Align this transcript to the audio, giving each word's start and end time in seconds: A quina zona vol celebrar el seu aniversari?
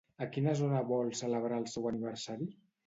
A 0.25 0.27
quina 0.35 0.53
zona 0.61 0.81
vol 0.93 1.13
celebrar 1.21 1.61
el 1.65 1.71
seu 1.77 1.89
aniversari? 1.93 2.55